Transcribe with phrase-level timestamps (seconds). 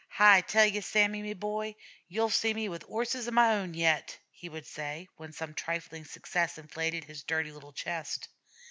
[0.13, 1.75] "Hi tell you, Sammy, me boy,
[2.07, 6.05] you'll see me with 'orses of my own yet," he would say, when some trifling
[6.05, 8.27] success inflated his dirty little chest.